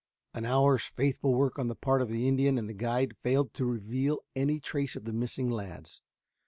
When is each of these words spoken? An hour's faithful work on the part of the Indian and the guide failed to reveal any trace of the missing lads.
An 0.33 0.45
hour's 0.45 0.85
faithful 0.85 1.35
work 1.35 1.59
on 1.59 1.67
the 1.67 1.75
part 1.75 2.01
of 2.01 2.09
the 2.09 2.27
Indian 2.27 2.57
and 2.57 2.67
the 2.67 2.73
guide 2.73 3.15
failed 3.21 3.53
to 3.53 3.65
reveal 3.65 4.23
any 4.35 4.59
trace 4.59 4.95
of 4.95 5.03
the 5.05 5.13
missing 5.13 5.51
lads. 5.51 6.01